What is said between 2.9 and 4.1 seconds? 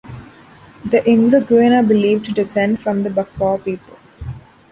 the Bafour people.